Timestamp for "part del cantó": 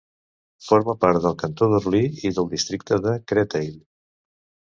1.03-1.67